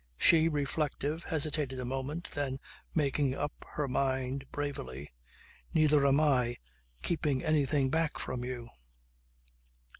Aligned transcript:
She, 0.17 0.49
reflective, 0.49 1.25
hesitated 1.25 1.79
a 1.79 1.85
moment 1.85 2.31
then 2.31 2.59
making 2.95 3.35
up 3.35 3.51
her 3.73 3.87
mind 3.87 4.49
bravely. 4.51 5.11
"Neither 5.75 6.07
am 6.07 6.19
I 6.19 6.57
keeping 7.03 7.43
anything 7.43 7.91
back 7.91 8.17
from 8.17 8.43
you." 8.43 8.69